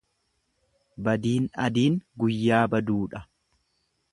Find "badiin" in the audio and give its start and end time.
1.09-1.45